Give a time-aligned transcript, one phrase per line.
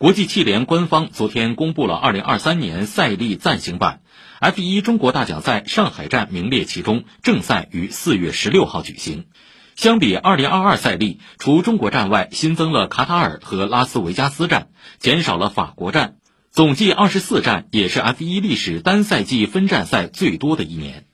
[0.00, 4.00] 国际汽联官方昨天公布了2023年赛历暂行版
[4.40, 9.26] ，F1 中国大奖赛上海站名列其中，正赛于4月16号举行。
[9.74, 14.68] 相比2022赛历，除中国站外，新增了卡塔尔和拉斯维加斯站，
[15.00, 16.18] 减少了法国站，
[16.52, 21.07] 总计二十四站，也是 F1 历史单赛季分站赛最多的一年。